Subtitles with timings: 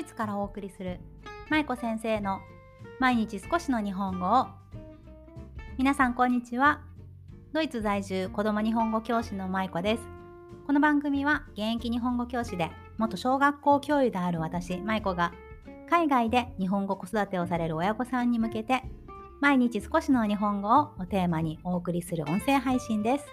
[0.00, 0.98] イツからお送りする
[1.50, 2.40] 舞子先生の
[2.98, 4.46] 毎日少しの日本語を。
[5.76, 6.80] 皆さんこんにちは。
[7.52, 10.02] ドイツ在住子供日本語教師の舞子です。
[10.66, 15.34] この番組は現役日本語教師で元小学校教諭である私舞子が
[15.90, 18.82] 海外で日本語子育てをされる親御さんに向けて
[19.42, 23.26] 毎日少しの日本語をテーマにお送りする音声配信です。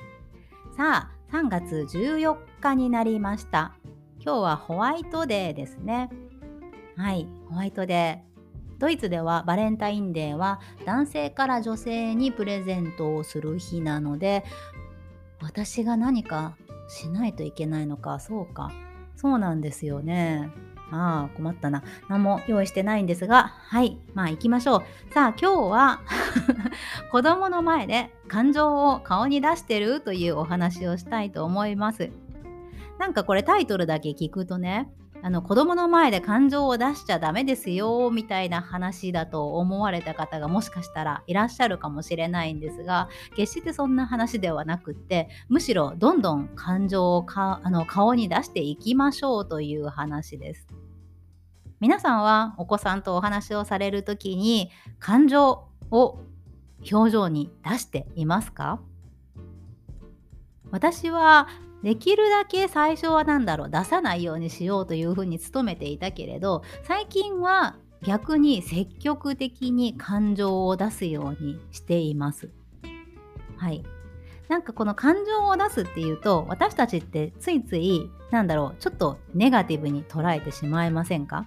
[0.75, 3.73] さあ3月14日になりました。
[4.19, 6.09] 今日はホワイトデーですね。
[6.97, 7.27] はい。
[7.49, 8.79] ホワイトデー。
[8.79, 14.43] ドイツではバレンタインデーは男性から女性にプレゼントをする日なので
[15.41, 16.55] 私が何か
[16.87, 18.71] しないといけないのかそうか。
[19.15, 20.49] そうなんですよね。
[20.89, 21.83] ああ困ったな。
[22.07, 23.99] 何も用意してないんですがはい。
[24.15, 25.13] まあ行きましょう。
[25.13, 26.01] さあ今日は
[27.11, 32.09] 子供の前で感情を顔に出してるというお話をしたいと思います。
[32.97, 34.89] なんかこれタイトルだけ聞くとね
[35.27, 50.65] あの子供の前で感情を出しちゃダメですよみたいな話だと思われた方がもしかしたらいらっしゃるかもしれないんですが決してそんな話ではなくってむしろどんどん感情をかあの顔に出していきましょうという話です。
[51.81, 56.19] 皆さんはお子さんとお話をされる時に感情を
[56.89, 58.79] 表情に出していますか？
[60.71, 61.49] 私は
[61.83, 72.49] できるだけ最初は何だろう出さないようにしようというふうに努めていたけれど最近は逆に積極的に感情を出すようにしています。
[73.57, 73.83] はい。
[74.49, 81.45] なんかこの感情を出すっていうと私たちってついついなんだろうちょっとネガティブに捉えてしまいませんか？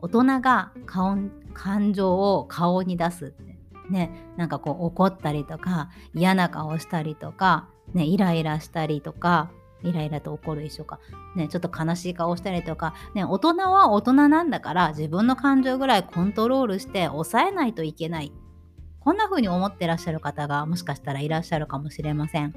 [0.00, 3.55] 大人が感情を顔に出すって
[3.90, 9.50] ねなんかこう怒ったりとか嫌な顔したりとかね、イライラしたりとか、
[9.82, 10.98] イライラと怒る一緒か、
[11.36, 18.32] ね、ちょっと悲しい顔したりとか、ね、大人は大人なんだから自分の感情ぐらいコントロールして抑えないといけない。
[19.00, 22.54] こんな風に思ってらっしゃる方がもしかしたらいらっしゃるかもしれません。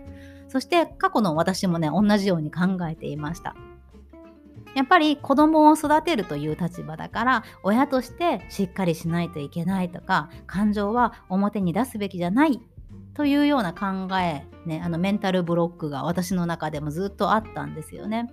[0.47, 3.55] そして過去の私もね、同じように考えていました。
[4.75, 12.61] やっぱり子供を育てるという立場だから親としてしっかりしないといけないとか感情は表に出すべきじゃない
[13.13, 18.31] というような考え、ね、あのメンタルブロックが私の中でもずっとあったんですよね。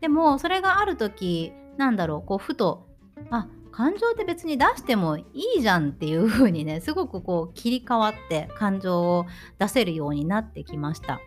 [0.00, 2.86] でもそれがある時なんだろうこうふと
[3.30, 5.24] あ感情って別に出してもい
[5.58, 9.26] いじゃんっていう風にねすごくこう切り替わって感情を
[9.58, 11.20] 出せるようになってきました。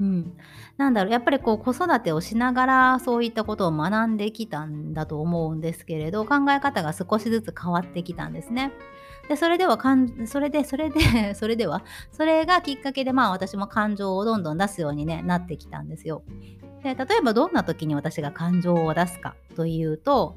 [0.00, 0.36] うん、
[0.76, 8.72] なんだろうやっぱりこう子育てをしながらそういったことを学んできたんだと思うんですけれど考え方が少しずつ変わってきたんですね。
[9.28, 16.22] でそれではかんそれでそれで それではそれがきっかけでまあ私も感情をどんどん出すように、ね、なってきたんですよ。
[16.82, 20.36] で例えばどんな時に私が感情を出すかというと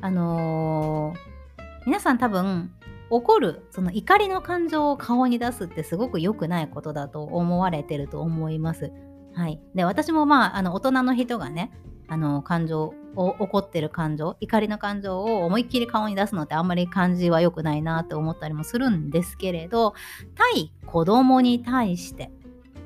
[0.00, 2.70] あのー、皆さん多分
[3.10, 8.92] 怒るその怒りの感情を顔に出すってすごく良くないことだと思われてると思います。
[9.34, 11.70] はい、で私もまああの大人の人がね
[12.08, 19.94] あの感情を怒ってる感情怒りの感情を思いっきり顔に出すのってあんまり感じは良くないなって思ったりもするんですけれど
[20.34, 22.30] 対子供に対して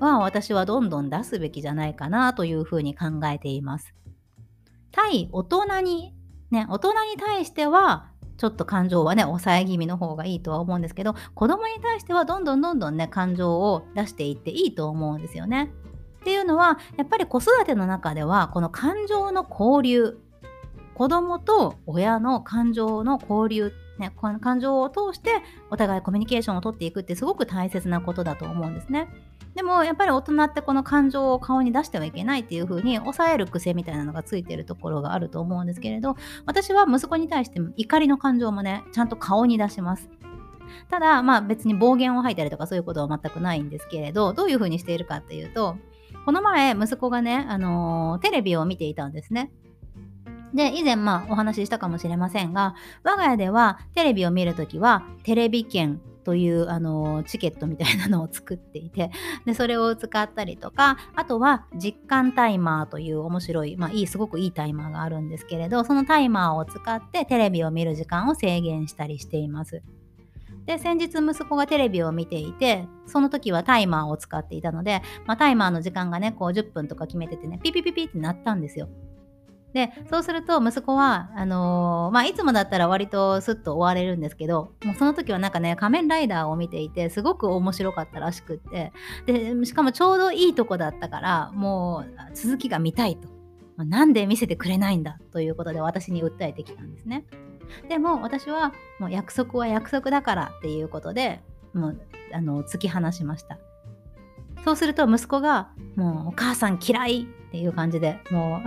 [0.01, 3.95] は私はどんどん出すべきじゃないかなというふうに考えています。
[4.93, 6.15] 対大人に
[6.51, 8.10] ね大人に対しては
[8.41, 15.71] ちょっと感情はね抑え気味の方がいいとは思うんですけど子供に対してはどんどんどんどんね感情を出していっていいと思うんですよね。
[16.21, 20.19] っていうのはやっぱり子育ての中ではこの感情の交流
[20.95, 29.09] 子供と親の感情の交流、ね、この感情を通してお互いコミュニケーションをとっていくってすごく大切なことだと思うんですね。
[29.55, 36.17] でもやっぱり大人ってこの感情を顔に出してはいけないっていう風に抑える癖みたいなのがついてるところがあると思うんですけれど
[36.47, 40.09] 私は息子に対して怒りの感情もねちゃんと顔に出します。
[40.89, 45.77] ただまあ別に暴言を吐いたりとかそういうことは全くないんですけれどどういう風にしているかっていうと
[46.25, 49.51] この前、息子がね、あのー、テレビを見ていたんですね。
[50.53, 52.75] で、以前、まあ、お話ししたかもしれませんが、
[53.05, 59.11] 我が家ではテレビを見るときは、テレビ券というあのチケットみたいなのを作っていて
[59.47, 69.83] でそれを使ったりとかあとは実感タイマーという面白い、まあ、いいすごくいいタイマーがあるんですけれどそのタイマーを使ってテレビを見る時間を制限したりしています。
[70.67, 78.89] で先日息子がテレビを見ていてその時はタイマーを使っていたので、まあ、タイマーの時間がねこう10分とか決めててねピピピピってなったんですよ。
[79.73, 88.93] でそうすると息子はあのー、まあ、いつもだったら割とスッと終われるんですけどもうその時はなんかね仮面ライダーを見ていてすごく面白かったらしくって
[89.27, 93.29] でしかもちょうどいいとこだったからもう続きが見たいと
[93.85, 95.19] なんで見せてくれないんだ？
[95.33, 97.25] ということで私に訴えてきたんですね。
[97.89, 101.41] でも私はもう約束は約束だからっていうことで
[101.73, 102.01] もう
[102.35, 103.59] あの突き放しました。
[104.65, 108.63] そうすると息子がもうお母さん嫌いっていう感じでも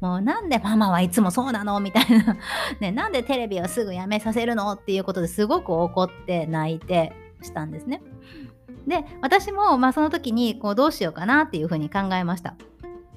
[0.00, 2.36] う もうなんでママはいつもそうなのみたいな
[2.80, 7.12] ね、なんでテレビをすぐやめさせるのっていうことですごく怒って泣いて
[7.42, 8.02] したんですね。
[8.86, 12.54] で私もまあその時にこうどうしようかなっていうふうに考えました。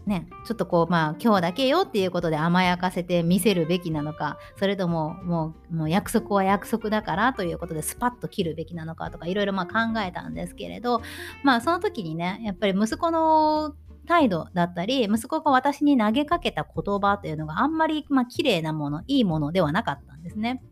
[0.06, 11.02] ね、ちょっとこうまあ今日だけよっていうことで甘やかせて見せるべきなのかそれとももうもう約束は約束だからということでスパッと切るべきなのかとかいろいろまあ考えたんですけれど
[11.44, 13.76] まあその時にねやっぱり息子の
[14.08, 20.64] 態度だったり息子が私に投げかけた言葉というのがあんまりまあ綺麗なものいいものではなかったんですね。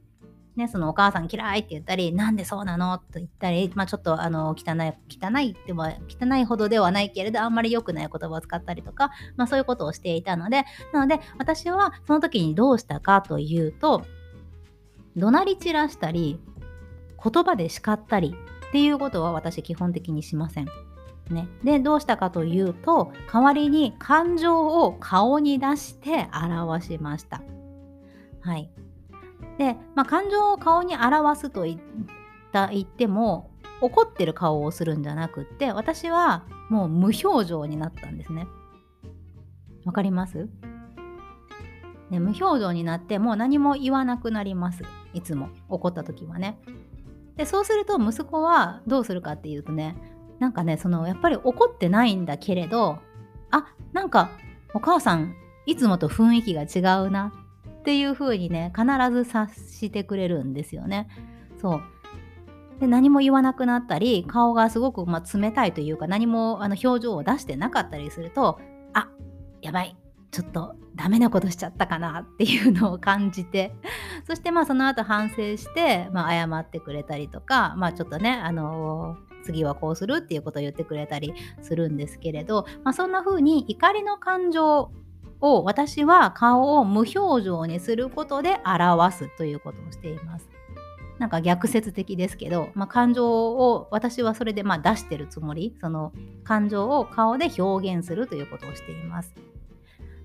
[0.59, 14.03] ね、そのお母さん嫌いって言ったり、なんでそうなのと言ったり、まあ、ちょっとあの汚い、汚いっては、汚いほどではないけれど、あんまり良くない言葉を使ったりとか、まあ、そういうことをしていたので、なので、私はその時にどうしたかというと、
[15.15, 16.39] 怒鳴り散らしたり、
[17.23, 18.35] 言葉で叱ったり
[18.67, 20.67] っていうことは私基本的にしません。
[21.29, 27.44] ね、でどうしたかというと代わりに感情を顔に出して表しました。
[28.41, 28.71] はい、
[29.59, 31.79] で、まあ、感情を顔に表すと言っ
[32.51, 33.51] た言っても
[33.81, 38.47] 怒ってる顔をするんじゃなくって私はもう無表情になったんですね。
[39.85, 40.50] わかります？
[42.09, 44.81] ね、無表情になってもう何も言わなくなります
[45.13, 46.57] いつも怒った時はね。
[47.35, 49.95] でそうすると息子はどうするかっていうとね
[50.39, 53.00] なんかねそのやっぱり怒ってないんだけれど
[53.51, 54.31] あなんか
[54.73, 55.35] お母さん
[55.65, 57.33] いつもと雰囲気が違うな
[57.79, 61.07] っていう風にね必ず察してくれるんですよね。
[61.61, 61.81] そう。
[62.79, 68.59] で何も言わなくなったり顔がすごく、まあ、冷たいというか何もあの表情を出してなかったりすると
[68.93, 69.09] あ
[69.61, 69.97] やばい。
[70.31, 73.73] ちょっとダメなことしちゃったかなっていうのを感じて。
[74.27, 84.91] そしてまあその後反省して、まあ、謝ってくれたりとかまあちょっとねあのー、次はこうするっていうことを言ってくれたりするんですけれど、まあ、そんな風に怒りの感情
[85.41, 90.50] を私は顔を無表情にすることで表すということをしています。
[91.18, 96.13] なんか逆説的ですけど、まあ、感情を私はそれでまあ出してるつもりその
[96.45, 99.33] 感情を顔で表現するということをしています。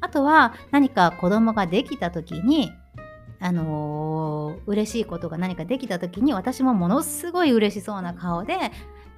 [0.00, 2.70] あとは何か子供ができた時に
[3.40, 8.54] あのー、嬉しいことが何かできた時に私もものすごい嬉しそうな顔で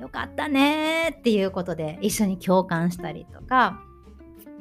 [0.00, 3.80] よかったねっていうことで一緒に共感したりとか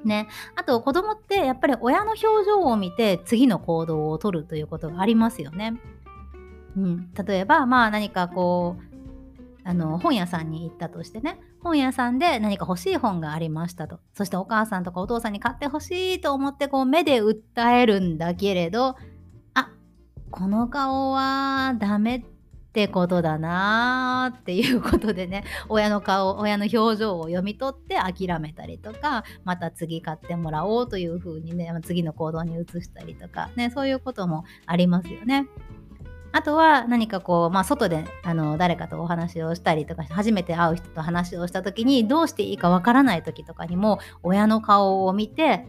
[0.07, 0.27] ね。
[0.55, 5.79] あと子供ってやっぱり親の表情を見て次の行動をとるということがありますよね。
[6.77, 8.95] うん、例えばまあ何かこう
[9.67, 18.95] あの本屋さんに行ったとしてね本屋さんで何か欲しい本がありましたとそしてお母さんとかお父さんに買ってほしいと思ってこう目で訴えるんだけれど
[19.55, 19.69] あ
[20.29, 22.34] この顔はダメって
[22.75, 35.47] ってことだなーっていうことでね 親の顔親の表情を読み取って諦めたりとかまた次買ってもらおうというふうにね次の行動に移したりとかねそういうこともありますよね。
[36.33, 45.65] あとは何かこう、まあ、外であの誰かとお話をしたりとか初めて会う人と話をした時にどうしていいかわからない時とかにも親の顔を見て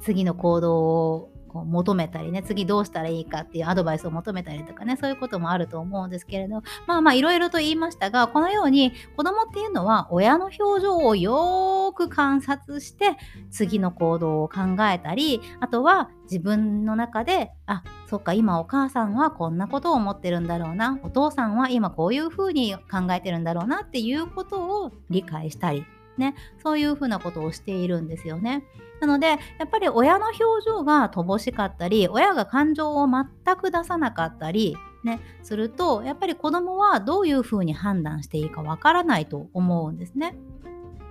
[0.00, 13.16] 次の行動をこう求めたりね次どうしたらいいかっていうアドバイスを求めたりとかねそういうこともあると思うんですけれどまあまあいろいろと言いましたがこのように子供っていうのは親の表情をよーく観察して
[13.52, 28.64] 次の行動を考えたりあとは自分の中であそっか今お母さんはこんなことを思ってるんだろうなお父さんは今こういうふうに考えてるんだろうなっていうことを理解したりねそういうふうなことをしているんですよね。
[29.04, 40.34] なのでやっぱり親の表情が乏しかったり親が感情を全く出さなかったりね、するとやっぱり子供はどういうふうに判断していいかわからないと思うんですね。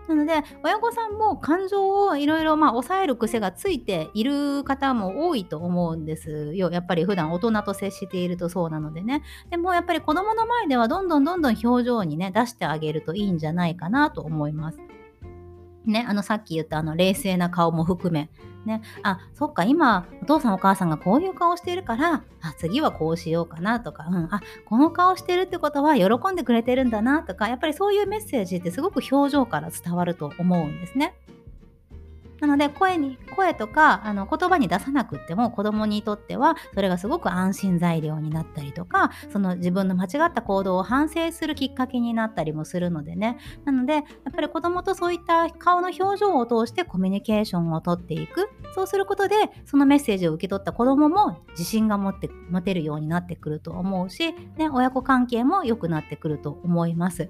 [0.08, 6.72] なので親御さんも感情をいろいろ抑える癖がついている方も多いと思うんですよ。
[6.72, 9.22] やっぱり普段大人と接しているとそうなのでね。
[9.52, 14.80] でもやっぱり子供の前ではどんどんどんどん表情にね出してあげるといいんじゃないかなと思います。
[15.86, 18.30] ね、あのさっき言ったあの冷静な顔も含め、
[18.66, 31.16] ね、あそっか今お父さんお母さんがこういう顔してるからあ次はこうしようかなとか、うん、あこの顔してるってことは喜んでくれてるんだなとかやっぱりそういうメッセージってすごく表情から伝わると思うんですね。
[32.44, 44.04] なので声に声とかあの言葉に出さなくっても子供にとってはそれがすごく安心材料になったりとかその自分の間違った行動を反省するきっかけになったりもするのでねなのでやっ
[44.36, 57.30] ぱり子供とそういった顔の表情を通してコミュニケーションをとっていくそうすることでそのメッセージを受け取った子供も自信が持って持てるようになってくると思うし、ね、親子関係も良くなってくると思います。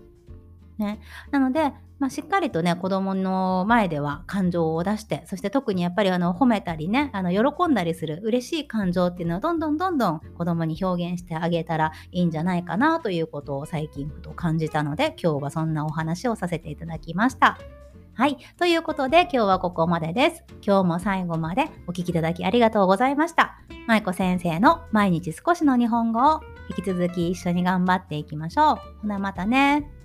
[0.77, 0.99] ね、
[1.31, 17.57] なので、まあ、しっかりとね子供の前では感情を出してそして特にやっぱりあの褒めたりねあの喜んだりする嬉しい感情っていうのをどんどんどんどん子供に表現してあげたらいいんじゃないかなということを最近ふと感じたので今日はそんなお話をさせていただきました。
[18.15, 18.37] はい。
[18.57, 20.43] ということで今日はここまでです。
[20.61, 23.57] 今日も最後までお聴きいただきありがとうございました。
[23.87, 28.75] 舞子先生の毎日少しの日本語を引き続き一緒に頑張っていきましょう。
[29.01, 30.02] ほなまたね。